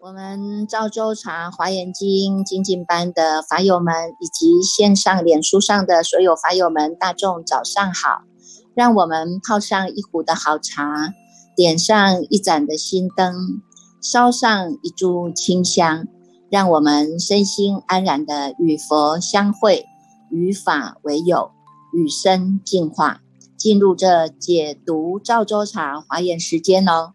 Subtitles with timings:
[0.00, 8.22] 我们赵州茶华严经精进班的法友们，以及线上脸书上的所有法友们，大众早上好！
[8.74, 11.12] 让我们泡上一壶的好茶，
[11.54, 13.60] 点上一盏的心灯，
[14.00, 16.06] 烧上一炷清香，
[16.50, 19.84] 让我们身心安然的与佛相会，
[20.30, 21.50] 与法为友，
[21.92, 23.20] 与生进化，
[23.56, 27.14] 进入这解读赵州茶华严时间哦。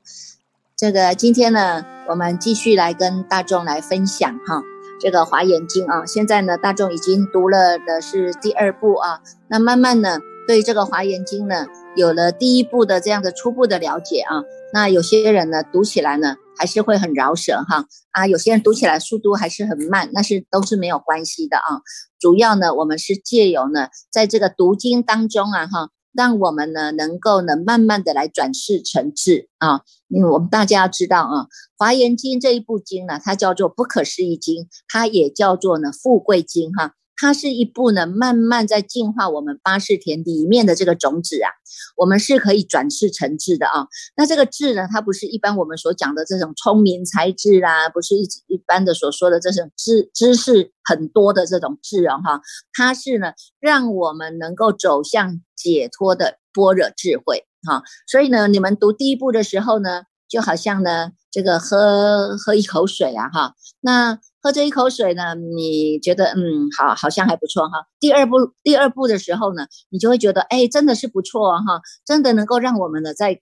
[0.75, 4.61] 这个今天呢，我们继续来跟大众来分享哈，
[4.99, 6.05] 这个华严经啊。
[6.05, 14.43] 现在呢，大众已经读了的是第二部啊，那慢慢呢，对这个华严经呢，有了第一步的这样的初步的了解啊。
[14.73, 21.81] 那有些人呢，读起来呢，还是会很饶舌哈啊，有些人读起来速度还是很慢，那是都是没有关系的啊。
[22.19, 25.89] 主要呢，我们是借由呢，在这个读经当中啊哈。
[26.15, 31.41] 让我们呢能够呢慢慢的来转世成智啊，因为我们大家要知道啊，
[31.75, 36.93] 《华严经》这一部经呢，它叫做不可思议经，它也叫做呢富贵经哈。
[37.15, 41.49] 它是一部呢，慢慢在净化我们八世田里面的这个种子啊，
[41.95, 43.87] 我们是可以转世成智的啊。
[44.17, 52.41] 那这个智呢，它不是一般我们所讲的这种聪明才智啦，不是一一般的所说的这种知知识很多的这种智啊哈。
[52.73, 57.83] 它是呢，让我们能够走向解脱的般若智慧哈。
[58.07, 64.19] 所以呢，你们读第一步的时候呢，就好像呢，这个喝喝一口水啊哈，那。
[64.43, 67.87] 喝这一口水呢，你觉得嗯好，好像还不错哈。
[67.97, 73.39] 第二步，第二步的时候呢，你就会觉得哎，真的是不错哈，真的能够让我们呢在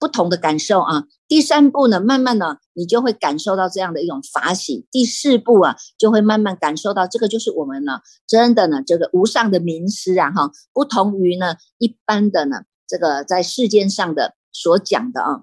[0.00, 1.04] 不同的感受啊。
[1.28, 4.84] 第三步呢，慢慢的你就会感受到这样的一种法喜。
[4.90, 15.42] 第四步啊，就会慢慢感受到这个就是我们呢真的呢这个无上的名师啊哈，不同于呢一般的呢这个在世间上的所讲的啊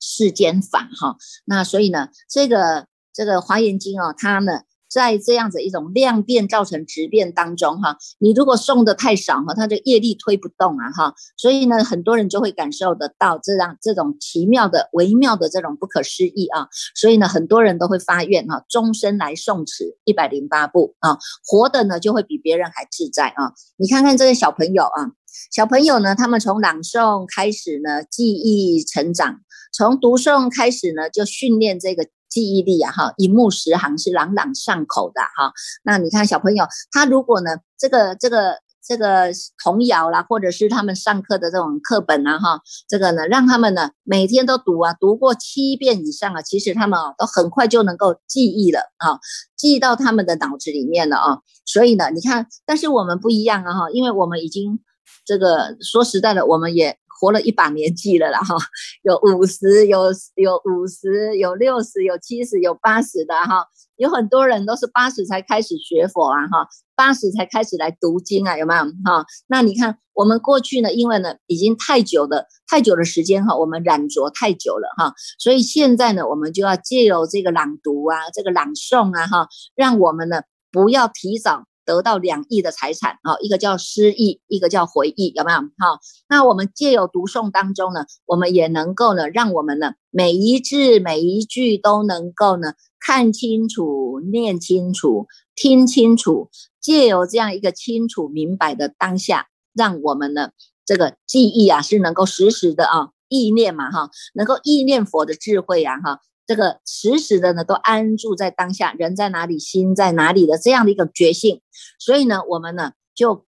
[0.00, 1.18] 世间法哈。
[1.44, 2.86] 那所以呢这个。
[3.18, 23.52] 这个华严经哦，它呢在这样子一种量变造成质变当中哈，你如果送的太少哈，它的业力推不动啊哈，所以呢很多人就会感受得到这样这种奇妙的微妙的这种不可思议啊，所以呢很多人都会发愿哈，终身来诵持一百零八部啊，活的呢就会比别人还自在啊。
[23.78, 25.10] 你看看这些小朋友啊，
[25.50, 29.40] 小朋友呢，他们从朗诵开始呢，记忆成长，
[29.72, 32.06] 从读诵开始呢，就训练这个。
[32.28, 35.52] 记忆力啊，哈，一目十行是朗朗上口的哈。
[35.82, 39.30] 那你看小朋友，他如果呢，这个这个这个
[39.62, 49.18] 童谣啦，或者是他们上课的这种课本啊，哈，这个呢，让他们呢每天都读啊，读过七遍以上啊，其实他们啊都很快就能够记忆了啊，
[49.56, 51.38] 记到他们的脑子里面了啊。
[51.64, 54.80] 所以呢，你看，但是我们不一样啊，哈，因为我们已经
[55.24, 56.98] 这个说实在的，我们也。
[57.18, 58.54] 活了一把年纪了啦，哈，
[59.02, 60.04] 有五十，有
[60.36, 69.26] 有五十，有六十，有七十，有八十的哈，有很多人都是八十才开始学佛啊，哈，八十才开始来读经啊，有没有哈？
[69.48, 81.64] 那你看我们过去呢，因为呢已经太久的太久的时间哈，我们染着太久了哈，所以现在呢，我们就要借由这个朗读啊，这个朗诵啊，哈，让我们呢不要提早。
[81.88, 85.58] 得到两亿的财产啊，一个叫失忆，一个叫回忆，有没有？
[85.78, 100.50] 好，那我们借由读诵当中呢，我们也能够呢，让我们呢每一字每一句都能够呢看清楚、念清楚、听清楚，借由这样一个清楚明白的当下，让我们呢
[100.84, 106.20] 这个记忆啊是能够实时的啊意念嘛哈，能够意念佛的智慧啊哈。
[106.48, 111.60] 这个时时的呢，都安住在当下，人在哪里，心在哪里的这样的一个觉性，
[111.98, 113.44] 所以呢，我们呢就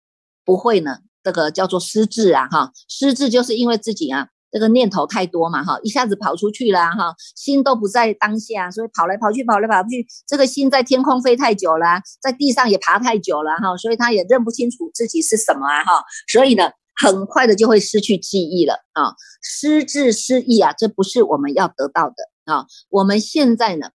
[0.45, 22.17] 不会呢，这个叫做失智啊，哈，失智就是因为自己啊，这个念头太多嘛，哈，一下子跑出去了，哈，心都不在当下，所以跑来跑去，跑来跑去，这个心在天空飞太久了，在地上也爬太久了，哈，所以他也认不清楚自己是什么啊，哈，所以呢，很快的就会失去记忆了啊，失智失忆啊，这不是我们要得到的。
[22.49, 23.91] 啊，我们现在呢，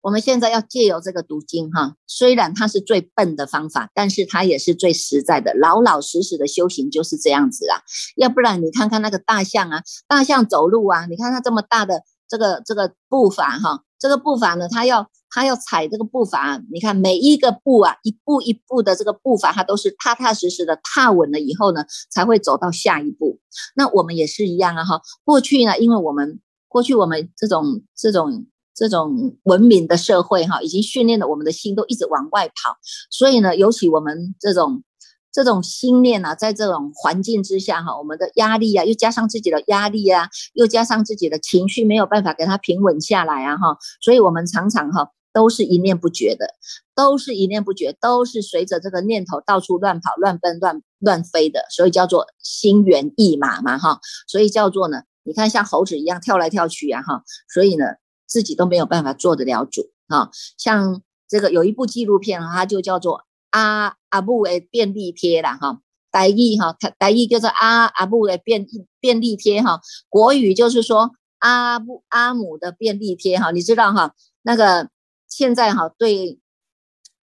[0.00, 7.82] 我们现在要借由这个读经哈，虽然它是最笨的方法，但是它也是最实在的，老老实实的修行就是这样子啊。
[8.16, 23.38] 要不然你看看那个大象啊，大象走路啊，你看它这么大的这个这个步伐哈，这个步伐呢，它要它要踩这个步伐，你看每一个步啊，一步一步的这个步伐，它都是踏踏实实的踏稳了以后呢，才会走到下一步。
[23.76, 32.78] 那我们也是一样啊哈，过去呢，因为我们过去我们这种这种这种文明的社会哈，已经训练了我们的心都一直往外跑，
[33.10, 34.84] 所以呢，尤其我们这种
[35.32, 46.54] 这种心念啊，在这种环境之下哈，我们的压力啊，又加上自己的压力啊，又加上自己的情绪没有办法给它平稳下来啊哈，所以我们常常哈都是一念不绝的，
[46.94, 57.22] 都是一念不绝，都是随着这个念头到处乱跑、乱奔、乱乱飞的，所以叫做心猿意马嘛哈，所以叫做呢，你看像猴子一样跳来跳去啊哈，
[57.52, 57.84] 所以呢。
[58.32, 60.30] 自己都没有办法做得了主啊！
[60.56, 65.80] 像这个有一部纪录片它就叫做阿阿布的便利贴了哈，
[66.12, 68.64] 台语哈，台语叫做阿阿布的便
[69.00, 74.14] 便利贴哈，国语就是说阿布阿姆的便利贴哈，你知道哈？
[74.42, 74.90] 那个
[75.26, 76.38] 现在哈对。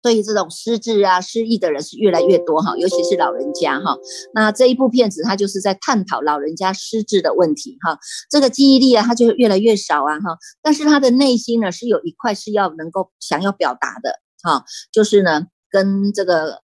[0.04, 3.98] 对于这种失智啊、失忆的人是越来越多哈，尤其是老人家哈。
[4.36, 7.98] 那这一部片子它就是在探讨老人家失智的问题哈。
[8.30, 10.38] 这个记忆力啊，他就越来越少啊哈。
[10.62, 16.62] 但是他的内心呢，是有一块是要能够想要表达的哈，就是呢跟这个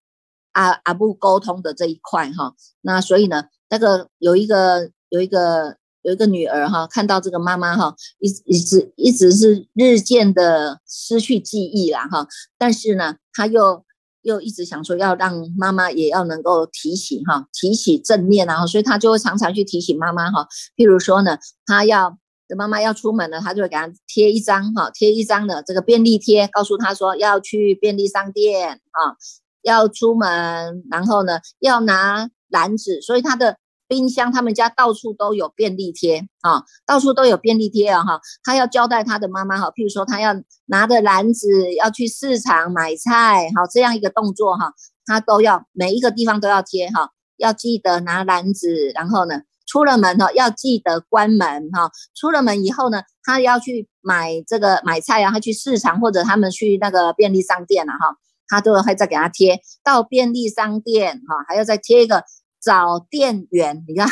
[0.54, 2.54] 阿阿布沟通的这一块哈。
[2.82, 5.76] 那所以呢，那个有一个有一个。
[6.06, 12.28] 有一个女儿哈，看到这个妈妈哈，一一直一直是日渐的失去记忆啦哈，
[12.60, 13.84] 但是呢，她又
[14.22, 20.48] 又一直想说要让妈妈也要能够提醒哈，提起正念啊，所以她就会常常去提醒妈妈哈，
[20.78, 22.20] 譬如说呢，她要
[22.56, 29.18] 妈妈要出门了，他就会给他贴一张哈，贴一张的这个便利贴，告诉他说要去便利商店啊，
[29.64, 33.58] 要出门，然后呢要拿篮子，所以他的。
[33.96, 38.20] 冰箱，他们家到处都有便利贴啊，到处都有便利贴啊哈。
[38.44, 44.74] 他要交代他的妈妈哈，譬如说他要拿着篮子要去市场买菜，好这样一个动作哈，
[45.06, 58.18] 他都要每一个地方都要贴哈，要记得拿篮子，然后呢出了门哈要记得关门哈，出了门以后呢，他要去买这个买菜啊，他去市场或者他们去那个便利商店了哈，
[58.50, 62.26] 他都会再给他贴到便利商店哈，还要再贴一个。
[62.66, 64.10] 找店员，你看，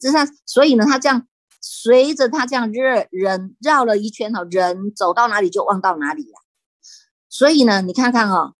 [0.00, 1.26] 就像所以呢，他这样
[1.60, 6.40] 随着他这样热人绕了一圈哈，人走到哪里就望到哪里了。
[7.28, 8.54] 所以呢，你看看哈，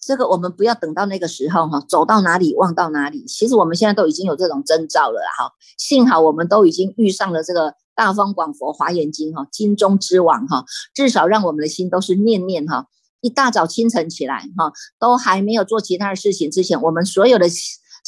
[0.00, 3.24] 这个我们不要等到那个时候哈，走到哪里望到哪里。
[3.26, 12.86] 其实我们现在都已经有这种征兆了哈，幸好我们都已经遇上了这个大方广佛华严经哈，经中之王哈，至少让我们的心都是念念哈，
[13.20, 17.46] 一大早清晨起来哈，都还没有做其他的事情之前，我们所有的。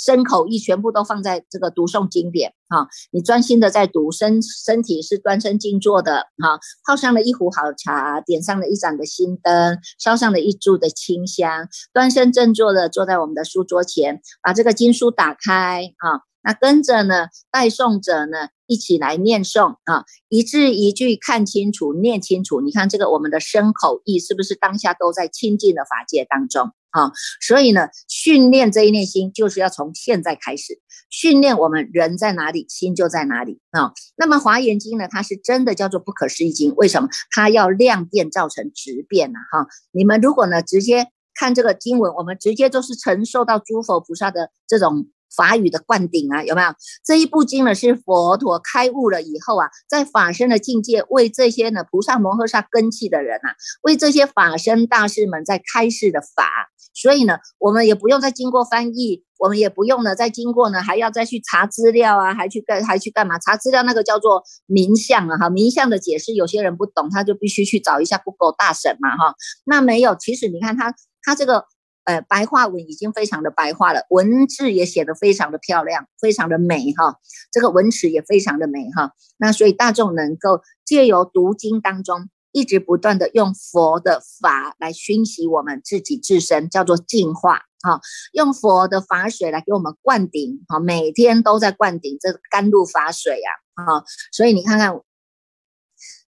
[0.02, 26.72] 身口意全部都放在这个读诵经典哈，你专心的在读，身身体是端身静坐的哈，泡上了一壶好茶，点上了一盏的心灯，烧上了一柱的清香，端身正坐的坐在我们的书桌前，把这个经书打开啊，那跟着呢带诵者呢一起来念诵啊，一字一句看清楚，念清楚，你看这个我们的身口意是不是当下都在清净的法界当中？
[26.90, 33.92] 啊，所以呢，训练这一念心，就是要从现在开始训练我们人在哪里，心就在哪里啊。
[34.16, 37.08] 那么华严经呢，它是真的叫做不可思议经，为什么？
[37.30, 39.38] 它要量变造成质变呢？
[39.52, 45.06] 哈，你们如果呢直接看这个经文，我们直接就是承受到诸佛菩萨的这种。
[45.36, 46.68] 法语的灌顶啊，有没有
[47.04, 47.74] 这一部经呢？
[47.74, 56.70] 是佛陀开悟了以后啊，在法身的境界为这些呢菩萨摩诃萨根器的人啊，为这些法身大士们在开示的法。
[56.92, 63.38] 所以呢，我们也不用再经过翻译，我们也不用呢再经过呢还要再去查资料啊，还去干还去干嘛？
[63.38, 69.34] 查资料那个叫做名相啊，哈，名相的解释有些人不懂，他就必须去找一下 Google 大神嘛，哈。
[69.64, 71.64] 那没有，其实你看他他这个。
[72.10, 77.20] 呃，白话文已经非常的白话了，文字也写得非常的漂亮，非常的美哈。
[77.52, 79.12] 这个文词也非常的美哈。
[79.36, 88.00] 那所以大众能够借由读经当中，一直不断的用佛的法来熏习我们自己自身，叫做净化哈。
[88.32, 94.04] 用佛的法水来给我们灌顶哈，每天都在灌顶这个甘露法水呀哈。
[94.32, 95.00] 所以你看看，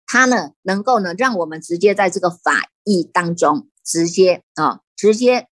[0.05, 5.47] 它呢能够呢让我们直接在这个法义当中直接啊直接。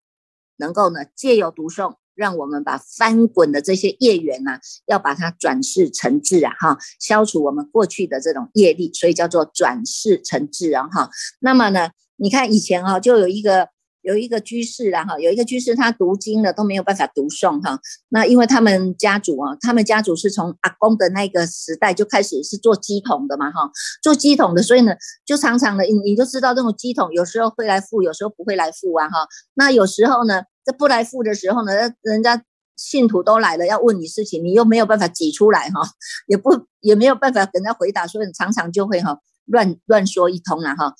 [0.59, 11.09] 能够呢，借由读诵，让我们把翻滚的这些业缘呐，要把它转世成智啊，哈，消除我们过去的这种业力，所以叫做转世成智啊，哈。
[11.39, 13.69] 那么呢，你看以前啊，就有一个
[14.09, 17.79] 有一个居士啦，哈，有一个居士他读经了都没有办法读诵哈。
[18.09, 23.69] 那因为他们家族啊，他们家族是从阿公的那个时代就开始是做鸡桶的嘛，哈，
[24.01, 24.93] 做鸡桶的，所以呢，
[25.25, 29.27] 就常常的，你你就知道这种鸡桶有时候会来付，有时候不会来付啊，哈。
[29.53, 30.43] 那有时候呢。
[30.65, 31.71] 这不来付的时候呢，
[32.03, 32.43] 人家
[32.75, 35.81] 信徒都来了要问你事情，你又没有办法挤出来哈，
[36.27, 36.51] 也不
[36.81, 40.93] 也没有办法跟他回答，所以常常就会哈乱乱说一通了哈。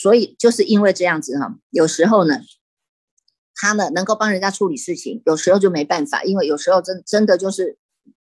[0.00, 2.40] 所以就是因为这样子哈，有时候呢，
[3.54, 7.76] 他呢能够帮人家处理事情，有时候就没办法，因为有时候真真的就是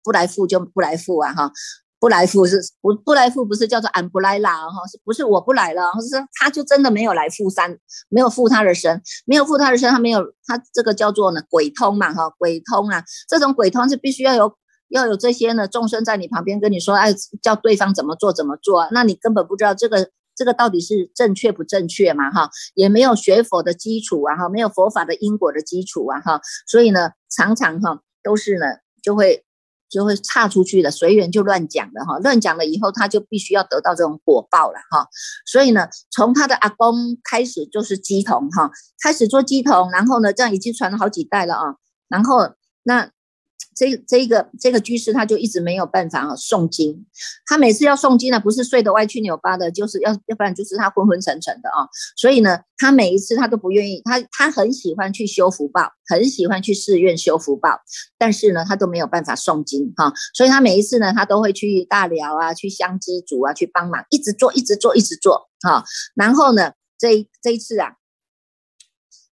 [0.01, 1.51] 不来付就不来付啊哈。
[1.99, 5.81] 不来付是不不来付不是叫做俺不来啦哈，是不是我不来了？
[5.99, 7.75] 是他就真的没有来付三，
[8.07, 14.55] 没有付他的身，没有付他的身，他没有他这个叫做呢鬼通嘛哈，鬼通啊，这种鬼通是必须要有
[14.89, 28.65] 要有这些呢众生在你旁边跟你说，哎，叫对方怎么做怎么做，那你根本不知道这个这个到底是正确不正确嘛哈，也没有学佛的基础啊哈，没有佛法的因果的基础啊哈，所以呢常常哈都是呢
[29.01, 29.43] 就会。
[29.89, 35.07] 就会岔出去了，随缘就乱讲了哈，乱讲了以后，他就必须要得到这种果报了哈。
[35.45, 38.69] 所以呢，从他的阿公开始就是鸡童哈，
[39.01, 41.75] 开始做鸡童，然后呢，这样已经传了好几代了啊。
[42.09, 42.49] 然后
[42.83, 43.11] 那。
[43.77, 47.05] 这这个这个居士他就一直没有办法啊诵经，
[47.45, 51.85] 他每次要诵经呢，不是睡得歪七扭八的，就是要要不然就是他昏昏沉沉的啊。
[52.15, 57.79] 所以呢，他每一次他都不愿意，他他很喜欢去修福报，很喜欢去寺院修福报，
[58.17, 60.11] 但是呢，他都没有办法诵经哈。
[60.33, 65.83] 所以他每一次呢，他都会去大寮啊，去香积组啊，去帮忙，一直做，一直做，一直做哈。
[66.15, 67.91] 然后呢，这这一次啊，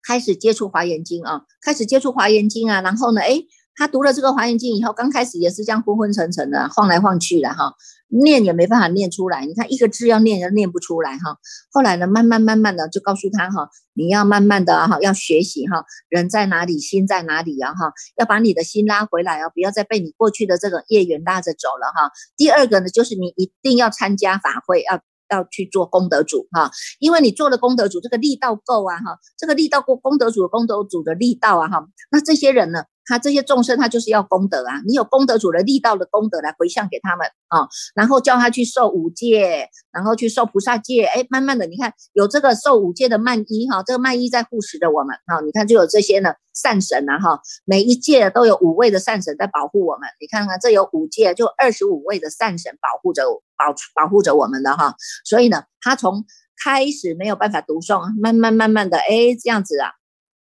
[0.05, 3.45] 开始接触华严经啊，开始接触华严经啊，然后呢，哎。
[3.75, 7.73] 他读了这个《华严经》以后，刚开始也是这样昏昏沉沉的，晃来晃去的哈，
[8.07, 9.45] 念也没办法念出来。
[9.45, 11.37] 你看一个字要念都念不出来哈。
[11.71, 22.11] 后来呢，慢慢慢慢的就告诉他哈，你要慢慢的哈，要学习哈，人在哪里，心在哪里啊哈，要把你的心拉回来啊，不要再被你过去的这个业缘拉着走了哈。
[22.37, 25.01] 第二个呢，就是你一定要参加法会，要
[25.35, 32.83] 要去做功德主哈，因为你做了功德主，这个力道够啊哈，这个力道够，功德主功德主的力道啊哈，那这些人呢？
[33.05, 34.81] 他这些众生，他就是要功德啊！
[34.85, 41.03] 你有功德主的力道的功德来回向给他们啊，然后叫他去受五戒，然后去受菩萨戒。
[41.03, 45.41] 哎，慢慢的，你看有这个受五戒的曼衣哈，这个曼衣在护持着我们哈。
[45.41, 50.07] 你看就有这些呢善神啊哈，每一届都有五位的善神在保护我们。
[50.21, 53.23] 你看看这有五戒，就二十五位的善神保护着
[53.57, 54.95] 保保护着我们的哈。
[55.25, 56.25] 所以呢，他从
[56.63, 59.91] 开始没有办法读诵，慢慢慢慢的哎这样子啊，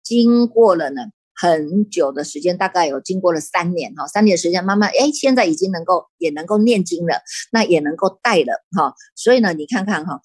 [0.04, 1.02] 经过了呢。
[1.34, 10.20] 很久的时间，大概有经过了三年哈，三年时间慢慢哎，现在已经能够也能够念经了，那也能够带了哈，所以呢，你看看哈，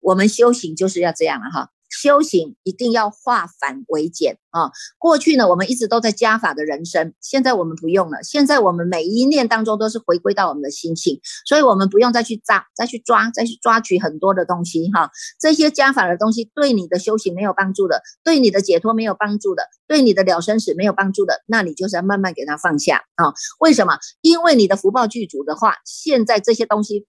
[0.00, 1.70] 我们修行就是要这样了哈。
[2.02, 4.70] 修行一定要化繁为简啊！
[4.98, 8.22] 过去呢，我们一直都在加法的人生，现在我们不用了。
[8.22, 15.10] 现在我们每一念当中都是回归到我们的心性，所以我们不用再去扎、再去抓、再去抓取很多的东西哈。
[15.38, 23.32] 这些加法的东西对你的修行没有帮助的，对你的解脱没有帮助的，对你的了生死没有帮助的，那你就是要慢慢给它放下啊！
[23.60, 23.98] 为什么？
[24.20, 27.06] 因为你的福报具足的话，现在这些东西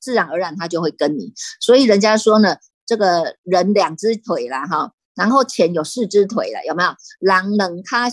[0.00, 1.32] 自然而然它就会跟你。
[1.60, 2.56] 所以人家说呢。
[2.86, 6.90] 这个人两只腿了哈，然后钱有四只腿了，有没有？
[7.20, 8.08] 狼冷咖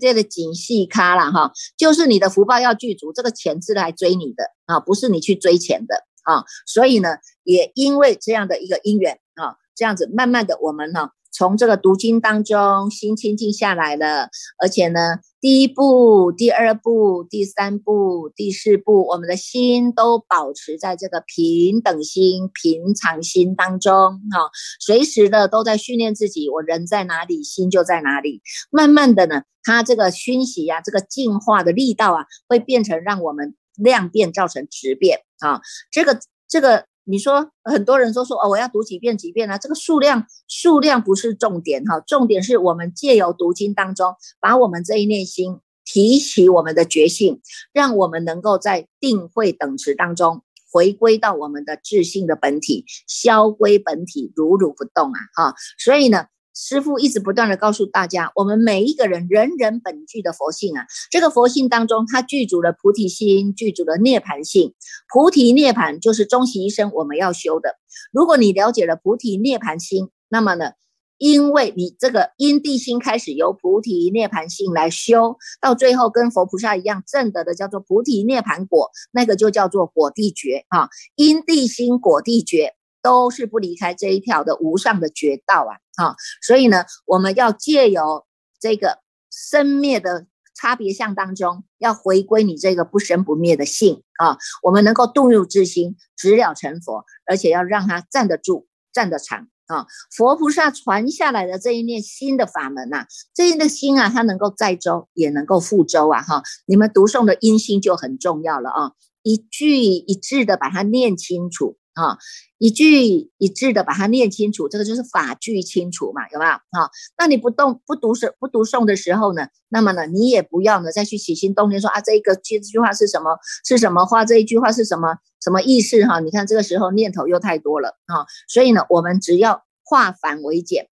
[0.00, 6.44] 这个紧细咖了哈，就是你的福报要具足，这个钱是来追你的啊，不是你去追钱的啊。
[6.66, 11.12] 所以呢，也因为这样的一个因缘啊，这样子慢慢的我们哈。
[11.30, 23.94] 从这个读经当中，心清净下来了，而且呢，第一步、第二步、第三步、第四步，我们的心都保持在这个平等心、平常心当中，
[24.32, 24.50] 哈，
[24.80, 28.42] 随时的都在训练自己，我人在哪里，心就在哪里。
[28.72, 35.60] 慢慢的呢，它这个熏习呀，这个净化的力道啊，会变成让我们量变造成质变啊，
[35.92, 36.86] 这个这个。
[37.08, 39.56] 你说很多人都说哦，我要读几遍几遍啊？
[39.56, 47.40] 这个数量数量不是重点哈，重点是我们借由读经当中，把我们这一念心提起我们的觉性，
[47.72, 55.20] 让我们能够在定慧等持当中回归到我们的智性的本体，消归本体，如如不动啊！
[55.34, 56.26] 哈，所以呢。
[56.58, 64.72] 师父一直不断的告诉大家，我们每一个人人人本具的佛性啊，这个佛性当中，它具足了菩提心，具足了涅盘性。
[65.12, 67.76] 菩提涅盘就是终其一生我们要修的。
[68.10, 70.70] 如果你了解了菩提涅盘心，那么呢，
[71.18, 80.88] 因为你这个因地心开始由菩提涅盘性来修，到最后跟佛菩萨一样证得的叫做菩提涅盘果，那个就叫做果地觉啊。
[81.16, 82.75] 因地心果地觉。
[83.06, 85.78] 都是不离开这一条的无上的绝道啊！
[85.96, 88.26] 哈，所以呢，我们要借由
[88.58, 88.98] 这个
[89.30, 99.86] 生灭的差别相当中，要回归你这个不生不灭的性啊，我们能够度入之心，直了成佛，而且要让它站得住、站得长啊！
[100.10, 106.22] 佛菩萨传下来的这一念新的法门呐，这一念心啊，它能够载舟，也能够覆舟啊！
[106.22, 111.76] 哈，你们读诵的音心就很重要了啊，一句一字的把它念清楚。
[111.96, 112.18] 啊，
[112.58, 116.50] 一句一字的把它念清楚，这个就是法句清楚嘛，有没有？
[116.52, 126.04] 哈，那你不动不读诵不读诵的时候呢，那么呢，你也不要呢再去起心动念说啊，这一个句这句话是什么是什么话，这一句话是什么什么意思？
[126.04, 130.90] 哈，你看这个时候念头又太多了啊，所以呢，我们只要化繁为简，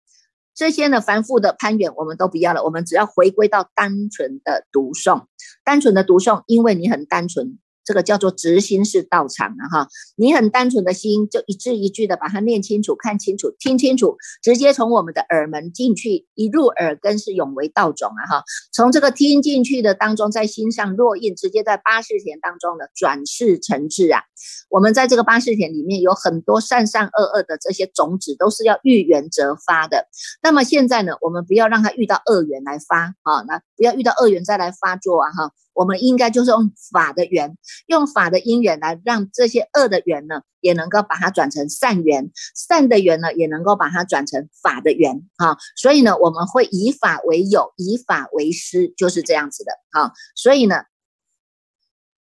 [0.53, 5.25] 这些呢繁复的攀援我们都不要了，我们只要回归到单纯的读诵，
[5.65, 7.58] 单纯的读诵，因为你很单纯。
[7.83, 24.21] 这个叫做直心是道场啊，哈，你很单纯的心，就一字一句的把它念清楚、看清楚、听清楚，直接从我们的耳门进去，一入耳根是永为道种啊，哈，从这个听进去的当中，在心上落印，直接在八世田当中的转世成智啊。
[24.69, 30.07] 我们在这个八世田里面有很多善善恶恶的这些种子，都是要遇缘则发的。
[30.41, 35.51] 那么现在呢，我们不要让它遇到恶缘来发啊，那不要遇到恶缘再来发作啊，哈。
[35.81, 37.57] 我们应该就是用法的缘，
[37.88, 45.27] 用法的因缘来让这些恶的缘呢，也能够把它转成善缘；善的缘呢，也能够把它转成法的缘。
[45.38, 49.71] 哈，所以呢，我们会以法为友，以法为师，就是这样子的。
[49.89, 50.83] 哈，所以呢，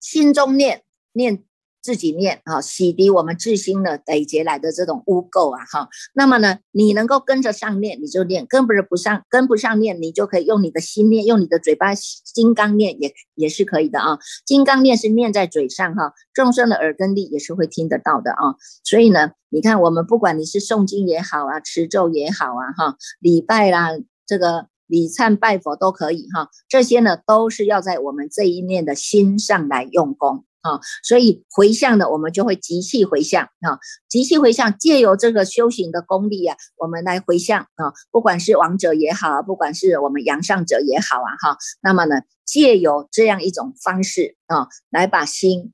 [0.00, 1.44] 心中念念。
[1.82, 5.88] 自己念啊，洗涤我们自心的累劫来的这种污垢啊，哈。
[6.14, 14.18] 那么呢，你能够跟着上念，你就念；跟不是不上，跟不上念，你就可以用你的心念，用你的嘴巴金刚念，也也是可以的啊。
[14.44, 18.56] 金刚念是念在嘴上哈，众生的耳根力也是会听得到的啊。
[18.84, 23.90] 所以呢，你看我们不管你是诵经也好啊，持咒也好啊，哈，礼拜啦，
[24.26, 26.50] 这个礼忏拜佛都可以哈。
[26.68, 30.44] 这些呢，都是要在我们这一念的心上来用功。
[30.62, 45.72] 啊，所以回向呢，我们就会集气回向啊，集气回向，借由这个修行的功力啊，我们来回向啊，不管是王者也好，不管是我们阳上者也好啊，哈，那么呢，借由这样一种方式啊，来把心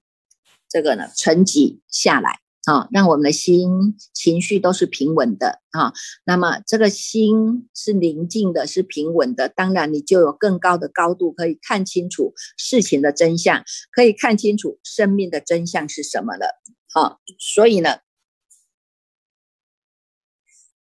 [0.68, 2.40] 这个呢沉积下来。
[2.66, 5.92] 啊，让我们的心情绪都是平稳的啊。
[6.24, 16.60] 那么这个心是宁静的，是平稳的，当然你就有更高的高度，可以看清楚事情的真相，可以看清楚生命的真相是什么了。
[16.92, 17.98] 好，所以呢，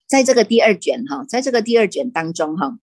[0.05, 2.77] 在这个第二卷哈，在这个第二卷当中哈，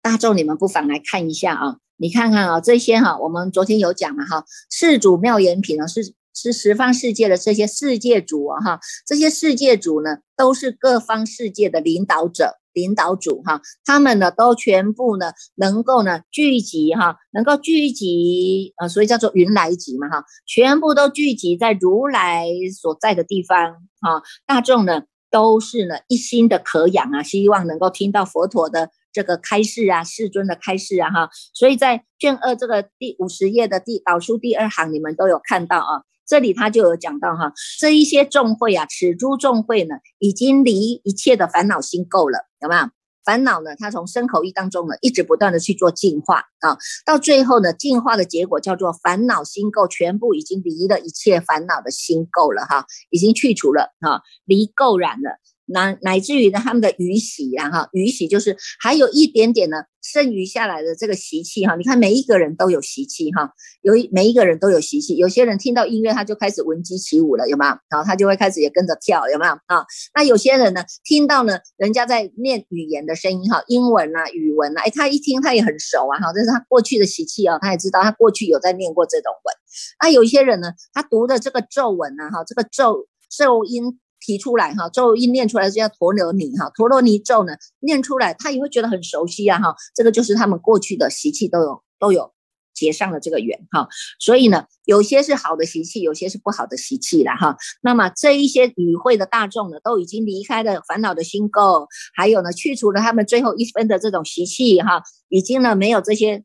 [0.00, 6.14] 大众你们不妨来看一下啊，你看看啊，这些哈，我们昨天有讲了哈，世主妙言品呢是。
[6.36, 22.46] 是十方世界的这些世界主啊，哈，这些世界主呢，都是各方世界的领导者、领导主哈，他们呢都全部呢能够呢聚集哈，能够聚集啊，所以叫做云来集嘛哈，全部都聚集在如来
[22.78, 36.04] 所在的地方啊，大众呢都是呢一心的可养啊，希望能够听到佛陀的这个开示啊，世尊的开示啊哈，所以在卷二这个第五十页的第导书第二行，你们都有看到啊。
[36.26, 42.82] 这里他就有讲到哈，这一些众会啊，此诸众会呢，已经离一切的烦恼心垢了，有没有？
[43.24, 55.40] 烦恼呢，它从身口意当中呢，一直不断的去做净化啊，到最后呢，净化的结果叫做烦恼心垢，全部已经离了一切烦恼的心垢了哈，已经去除了哈，离垢染了。
[55.66, 61.74] 乃乃至于呢，他们的余习啊，哈，余习就是还有一点点呢，剩余下来的这个习气哈。
[61.76, 63.50] 你看每一个人都有习气哈，
[63.82, 65.16] 有一每一个人都有习气。
[65.16, 67.78] 有些人听到音乐他就开始闻鸡起舞了，有没有？
[67.88, 69.52] 然后他就会开始也跟着跳，有没有？
[69.66, 79.54] 啊，那有些人呢，听到呢，人家在念语言的声音哈，英文啊，语文啊，哎，他一听他也很熟啊，哈，这是他过去的习气啊，他也知道他过去有在念过这种文。
[80.00, 83.98] 那有些人呢，他读的这个咒文呢，哈，这个咒咒音。
[84.20, 92.32] 提出来哈，咒一念出来是叫陀罗尼哈，陀罗尼咒呢念出来，他也会觉得很熟悉啊哈，这个就是他们过去的习气都有都有
[92.74, 97.56] 结上了这个缘哈，所以呢，有些是好的习气，有些是不好的习气了哈。
[97.82, 106.44] 那么这一些与会的大众呢，都已经离开了烦恼的心垢，还有呢，去除了他们最后一分的这种习气哈，已经呢没有这些。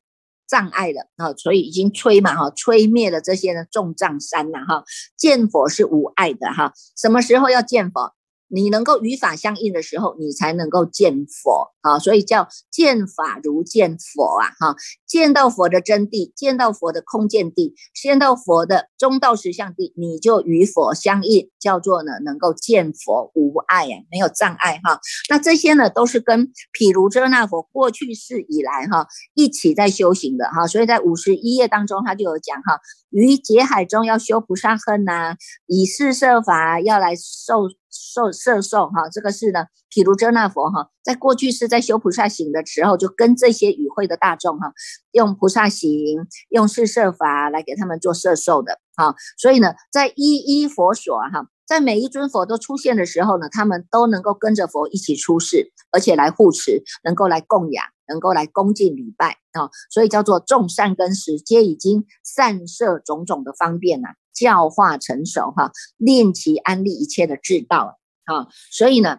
[0.52, 4.84] 障碍了啊，所以已经吹嘛哈，吹灭了这些呢重障山了哈。
[5.16, 8.14] 见佛是无碍的哈，什么时候要见佛？
[8.52, 14.76] 你能够与法相应的时候，你才能够见佛啊，所以叫见法如见佛啊，哈，
[15.08, 25.00] 见到佛的真谛，见到佛的空见地，见到佛的中道实相地，你就与佛相应，叫做呢能够见佛无碍啊，没有障碍哈。
[25.30, 35.36] 那这些呢都是跟譬如遮那佛过去世以来哈一起在修行的哈，所以在五十一页当中他就有讲哈，于劫海中要修菩萨恨呐，
[35.68, 37.70] 以四摄法要来受。
[37.92, 44.74] 受摄受哈，这个是呢，毗卢遮那佛哈，在过去是在修菩萨行的时候，就跟这些与会的大众哈，
[45.12, 49.16] 用菩萨行，用四摄法来给他们做摄受的哈。
[49.38, 59.70] 所以呢，在一一佛所哈，在每一尊佛都出现的时候呢，他们都能够跟着佛一起出世，而且来护持，能够来供养，能够来恭敬礼拜啊。
[59.90, 64.10] 所以叫做众善根时，皆已经散设种种的方便呐。
[64.34, 69.18] 教化成熟哈，令其安利一切的智道啊，所以呢，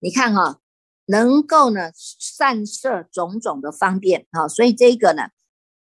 [0.00, 0.60] 你看哈，
[1.06, 5.28] 能够呢散设种种的方便啊，所以这个呢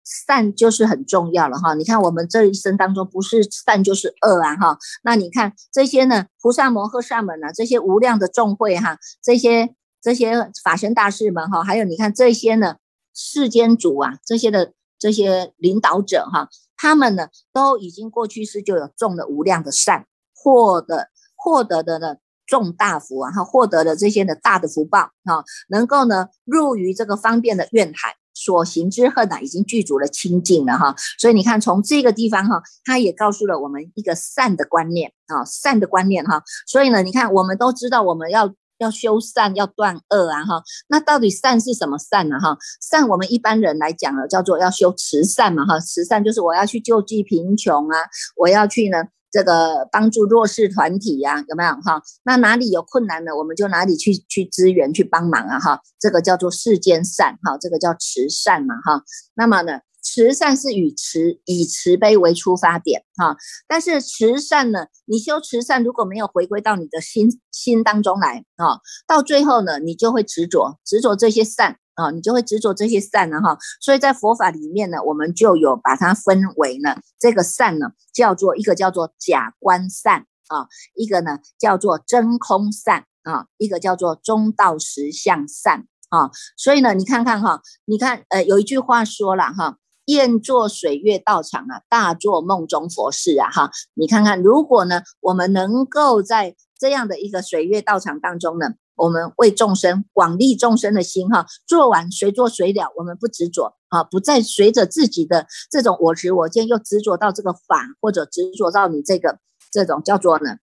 [0.05, 1.75] 善就是很重要了哈。
[1.75, 4.79] 你看我们这一生当中，不是善就是恶啊哈。
[5.03, 12.77] 那你看这些呢，菩萨摩诃萨们呢，这些无量的众会哈，这些这些法身大士们哈，还有你看这些呢
[13.15, 16.49] 世间主啊，这些的这些领导者哈。
[16.77, 30.95] 他们呢，都已经过去世就有种了无量的善，获得获得的呢重大福啊，哈，获得了这些的大的福报啊，能够呢入于这个方便的愿海，所行之恨啊，已经具足了清净了哈。
[31.19, 36.43] 所以你看，从这个地方哈，他也告诉了我们一个善的观念啊，善的观念哈。
[36.67, 38.55] 所以呢，你看，我们都知道我们要。
[38.79, 40.45] 要修善，要断恶啊！
[40.45, 42.39] 哈，那到底善是什么善呢？
[42.39, 45.65] 哈，善我们一般人来讲呢，叫做要修慈善嘛！
[45.65, 47.99] 哈，慈善就是我要去救济贫穷啊，
[48.37, 51.71] 我要去呢这个帮助弱势团体呀，有没有？
[51.83, 55.59] 哈，那哪里有困难呢，我们就哪里去去支援去帮忙啊！
[55.59, 58.75] 哈，这个叫做世间善，哈，这个叫慈善嘛！
[58.85, 59.03] 哈，
[59.35, 59.81] 那么呢？
[60.09, 73.59] 慈善是与慈以慈悲为出发点哈，但是慈善呢，你修慈善如果没有回归到你的心心当中来啊，到最后呢，你就会执着执着这些善啊，你就会执着这些善了哈。
[73.81, 86.31] 所以在佛法里面呢，我们就有把它分为呢，这个善呢叫做一个叫做假观善啊，一个呢叫做真空善啊，一个叫做中道实相善啊。
[86.57, 89.79] 所以呢，你看看哈，你看呃，有一句话说了哈。
[90.07, 109.39] 宴坐水月道场啊，大做梦中佛事啊，哈，你看看，如果呢，我们能够在这样的一个水月道场当中呢，我们为众生广利众生的心哈，做完随做随了，我们不执着啊，不再随着自己的这种我执我见，又执着到这个法，或者执着到你这个
[109.73, 110.57] 这种叫做呢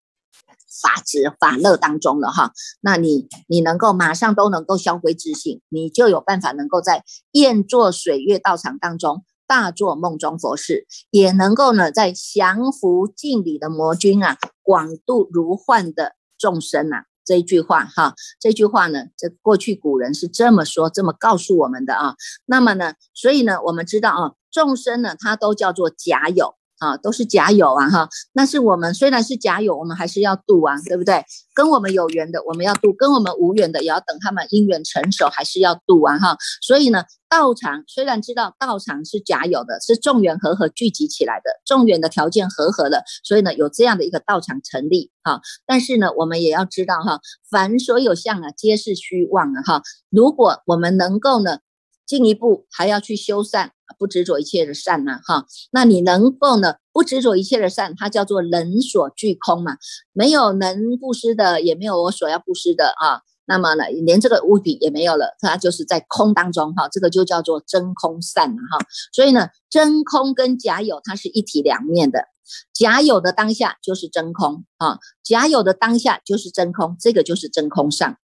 [0.82, 9.26] 法执法乐当中了哈，那你你能够马上都能够消归自信，你就有办法能够在宴坐水月道场当中。
[9.52, 17.04] 大做梦中佛事，也能够呢，在降服敬礼的魔君啊，广度如幻的众生啊。
[17.26, 22.16] 这一句话哈，这句话呢，这过去古人是这么说，这么告诉我们的啊。
[22.46, 26.56] 那么呢，所以呢，我们知道啊，众生呢，他都叫做假有。
[26.82, 31.24] 啊，都是假有啊，哈，那是我们虽然是假有，我们还是要度啊，对不对？
[31.54, 36.36] 跟我们有缘的，我们要度；跟我们无缘的，也要等他们因缘成熟，还是要度啊，哈。
[36.60, 45.40] 所以呢，道场虽然知道道场是假有的，是众缘和合聚集起来的，众缘的条件和合了，所以呢，有这样的一个道场成立，哈。
[45.68, 47.20] 但是呢，我们也要知道，哈，
[47.52, 49.84] 凡所有相啊，皆是虚妄啊，哈。
[50.10, 51.60] 如果我们能够呢，
[52.08, 53.74] 进一步还要去修善。
[53.98, 56.76] 不执着一切的善呐，哈，那你能够呢？
[56.94, 59.78] 不执着一切的善，它叫做人所具空嘛，
[60.12, 63.22] 没有能布施的，也没有我所要布施的啊。
[63.46, 68.78] 那么呢，连这个物品也没有了，它就是在空当中哈，这个就叫做真空善了哈。
[69.14, 72.26] 所以呢，真空跟假有它是一体两面的，
[72.74, 78.18] 假有的当下就是真空啊，假有的当下就是真空，这个就是真空善。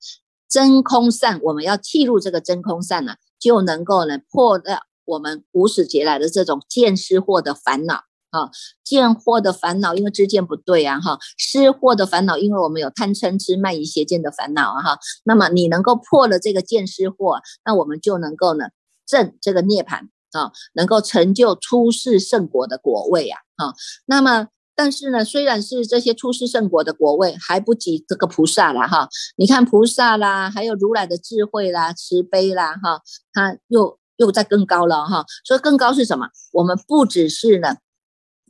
[0.49, 4.79] 真空善，我们要契入这个真空善呢，就能够呢破掉。
[5.07, 8.51] 我们无始劫来的这种见失货的烦恼啊，
[8.83, 18.65] 见货的烦恼，因为知见不对啊，哈，失货的烦恼，因为我们有贪嗔痴慢疑邪见的烦恼啊，哈，那么你能够破了这个见失货，那我们就能够呢
[19.05, 23.73] 证这个涅槃啊，能够成就出世圣国的果位啊，哈，
[24.07, 33.97] 那么但是呢，虽然是这些出世圣国的果位，还不及这个菩萨啦，哈，你看菩萨啦，还有如来的智慧啦、慈悲啦，哈，他又。
[34.17, 36.27] 又在更高了哈，所以更高是什么？
[36.51, 37.77] 我们不只是呢，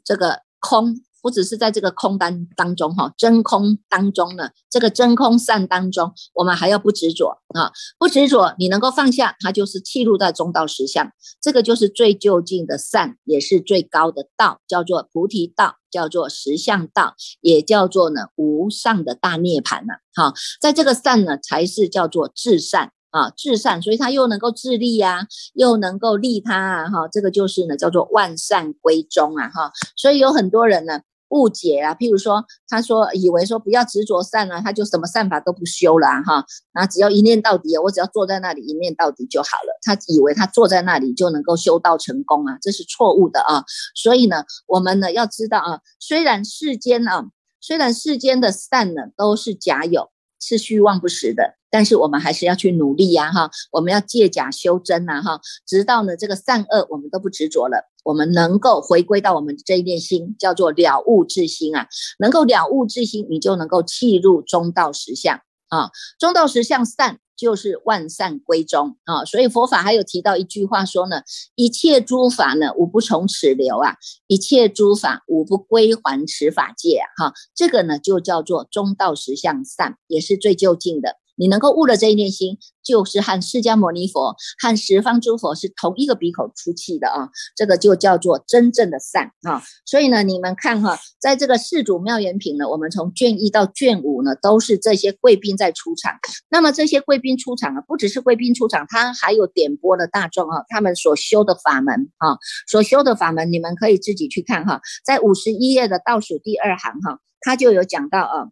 [0.03, 19.95] 这个空，不只是在这个空当当中哈，真空当中呢，这个真空善当中，我们还要不执着啊，不执着，你能够放下，它就是契入在中道实相，这个就是最就近的善，也是最高的道，叫做菩提道，叫做实相道，也叫做呢无上的大涅槃呢。
[20.13, 22.93] 哈，在这个善呢，才是叫做至善。
[23.17, 25.25] 啊，至善，所以他又能够自利呀，
[25.56, 39.77] 又能够利他啊，哈，这个就是呢，叫做万善归宗啊，哈，所以有很多人呢，误解啊，譬如说，他说以为说不要执着善啊，他就什么善法都不修了哈，那只要一念到底，我只要坐在那里一念到底就好了。
[39.82, 43.63] 他以为他坐在那里就能够修道成功啊，这是错误的啊。
[43.95, 47.25] 所以呢，我们呢要知道啊，虽然世间啊，
[47.60, 51.57] 虽然世间的善呢都是假有，是虚妄不实的。
[51.69, 61.88] 但是我们还是要去努力呀，哈，我们要借假修真呐，哈，直到呢这个善恶我们都不执着了，我们能够回归到我们这一念心，叫做了悟之心啊，
[62.19, 67.19] 能够了悟之心，你就能够契入中道实相啊，中道实相善。
[67.38, 71.21] 就是万善归宗啊，所以佛法还有提到一句话说呢，
[71.53, 73.93] 一切诸法呢无不从此流啊，
[74.25, 81.17] 一切诸法无不归还此法界啊，哈，这个呢就叫做中道实相善，也是最就近的。
[81.38, 89.62] 你能够悟了这一念心，就是和释迦牟尼佛、和十方诸佛是同一个鼻口出气的啊，这个就叫做真正的善啊。
[89.86, 96.13] 所以呢，你们看哈，在这个四祖妙严品呢，我们从卷一到卷五呢，都是这些贵宾在出场。
[96.50, 108.50] 那么这些贵宾出场啊，不只是贵宾出场，他还有点播的大众啊，他们所修的法门啊，所修的法门，你们可以自己去看哈，在五十一页的倒数第二行哈，他就有讲到啊。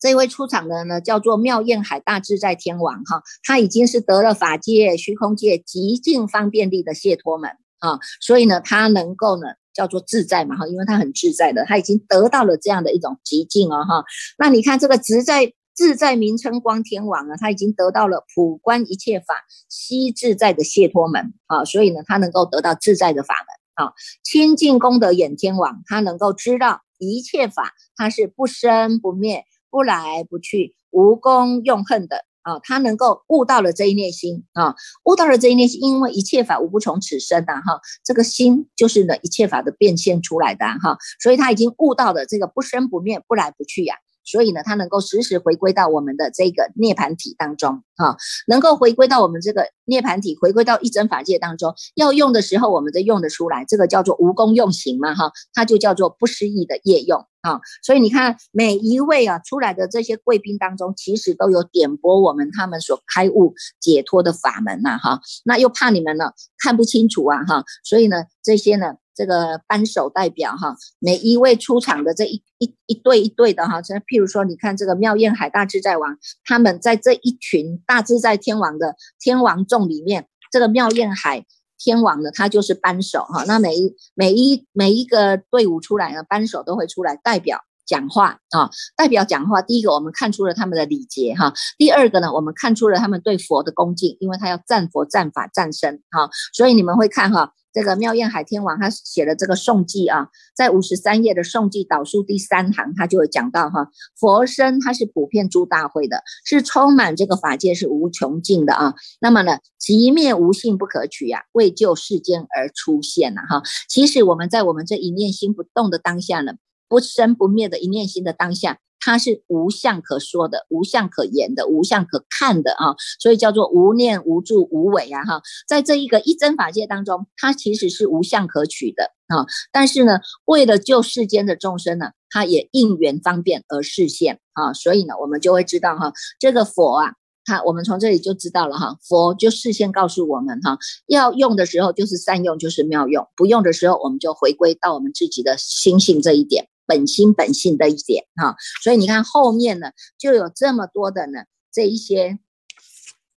[0.00, 7.50] 这位出场的呢，叫做妙燕海大自在天王哈，他已经是得了法界、虚空界极尽方便力的解脱门
[7.80, 14.04] 啊，所以呢，他能够呢叫做自在嘛哈，因为他很自在的，他已经得到了这样的一种极境哦哈。
[14.38, 23.92] 那你看这个自在自在名称光天王啊，他已经得到了普观一切法悉自在的解脱门啊，所以呢，他能够得到自在的法门啊。
[24.24, 29.44] 清净功德眼天王，他能够知道一切法，它是不生不灭。
[29.70, 43.96] 不来不去，无功用恨的啊，他能够悟到了这一念心啊，悟到了这一念心，因为一切法无不从此生的哈，这个心就是呢一切法的变现出来的哈，所以他已经悟到了这个不生不灭，不来不去呀。
[44.30, 51.74] 所以呢，它能够时时回归到我们的这个涅盘体当中啊，能够回归到我们这个涅盘体，回归到一真法界当中。
[51.94, 57.60] 要用的时候，我们就用得出来，这个叫做无功用行嘛哈，它就叫做不失意的业用啊。
[57.82, 65.20] 所以你看，每一位啊出来的这些贵宾当中，其实都有点拨我们他们所开悟解脱的法门呐哈。
[65.44, 68.94] 那又怕你们呢看不清楚啊哈，所以呢这些呢。
[69.18, 81.44] 这个扳手代表哈，每一位出场的这一一一对一对的哈，像譬如说，你看这个妙燕海大自在王，他们在这一群大自在天王的天王众里面，这个妙燕海
[81.76, 83.42] 天王呢，他就是扳手哈。
[83.48, 89.60] 那每一每一每一个队伍出来呢，扳手都会出来代表讲话啊，代表讲话。
[89.60, 96.30] 第一个，我们看出了他们的礼节哈；第二个呢，我们看出了他们对佛的恭敬，因为他要赞佛、赞法、赞身哈。
[96.52, 97.52] 所以你们会看哈。
[97.72, 108.94] 这个妙燕海天王他写的这个颂记啊，在五十三页的颂记导数第三行，他就有讲到哈，佛身他是普遍诸大会的，是充满这个法界是无穷尽的啊。
[109.20, 113.62] 那么呢，即灭无性不可取呀，为救世间而出现了哈。
[113.88, 116.54] 其实我们在我们这一念心不动的当下呢，
[116.88, 118.78] 不生不灭的一念心的当下。
[119.08, 137.14] 它是无相可说的，无相可言的，无相可看的啊，所以叫做无念无助无为啊哈，在这一个一真法界当中，它其实是无相可取的啊，但是呢，为了救世间的众生呢，它也应缘方便而示现啊，所以呢，我们就会知道哈，这个佛啊，
[137.46, 146.68] 它我们从这里就知道了哈，佛就事先告诉我们哈，要用的时候就是善用，就是妙用；不用的时候，我们就回归到我们自己的心性这一点。
[146.88, 152.38] 本心本性的一点哈，所以你看后面呢，就有这么多的呢，这一些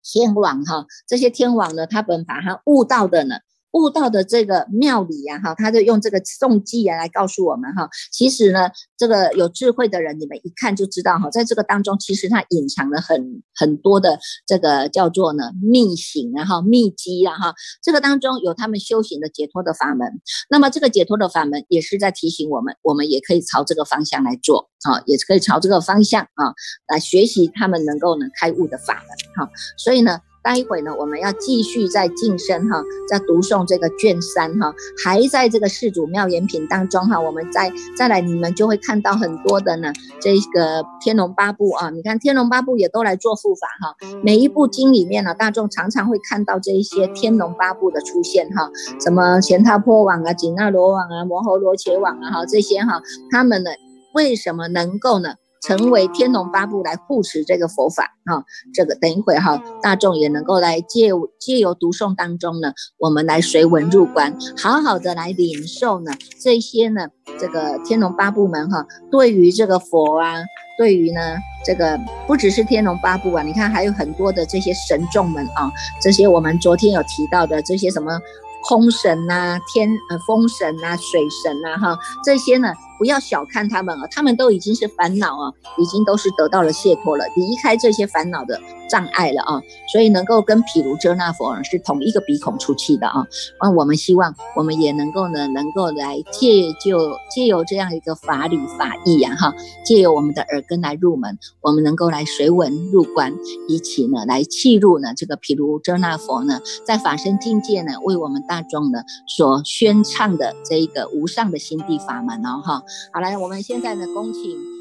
[0.04, 3.40] 天网哈，这些天网呢，他本把它悟到的呢。
[3.72, 7.88] 悟道的这个妙理呀，哈，他就用这个颂记啊来告诉我们哈。
[8.12, 17.54] 其实呢，这个有智慧的人，你们一看就知道哈，在这个当中，其实它隐藏了很很多的这个叫做呢秘行啊哈秘籍啊哈。
[17.84, 26.54] 这个当中有他们修行的解脱的法门，那么这个解脱的法门也是在提醒我们，我们也可以朝这个方向来做啊，也可以朝这个方向啊
[26.88, 29.52] 来学习他们能够呢开悟的法门哈。
[29.78, 30.20] 所以呢。
[30.42, 34.74] 待会呢，我们要继续在晋升哈，在读诵这个卷三哈，
[35.04, 53.72] 还在这个世祖妙言品当中哈，我们再再来，你们就会看到很多的呢，这个天龙八部啊，你看天龙八部也都来做护法哈，每一部经里面呢，大众常常会看到这一些天龙八部的出现哈，什么乾闥破网啊、紧那罗网啊、摩诃罗伽网啊哈，这些哈，他们呢
[54.14, 58.44] 为什么能够呢成为天龙八部来护持这个佛法啊。
[58.74, 67.08] 这个等一会哈，大众也能够来借借由读诵当中呢，我们来随文入观，好好的来领受呢这些呢
[67.40, 70.36] 这个天龙八部门哈，对于这个佛啊。
[70.78, 71.20] 对于呢，
[71.66, 75.70] 这个不只是天龙八部啊，你看还有很多的这些神众们啊，
[76.02, 78.18] 这些我们昨天有提到的这些什么
[78.64, 82.74] 空神呐、天呃风神呐、水神呐，哈，这些呢。
[83.00, 88.60] 不要小看他们啊，他们都已经是烦恼啊，已经都是得到了解脱了，离开这些烦恼的
[88.90, 93.26] 障碍了啊，所以能够跟毗卢遮那佛是同一个鼻孔出气的啊。
[93.64, 99.54] 那我们希望我们也能够呢，能够来借就借由这样一个法理法义啊，哈，
[99.86, 103.34] 借由我们的耳根来入门，我们能够来随文入观，
[103.70, 112.84] 一起呢来契入呢这个毗卢遮那佛呢，在法身境界呢为我们大众呢所宣唱的这一个无上的心地法门哦，哈。
[113.12, 114.79] 好，来，我们现在呢，恭请。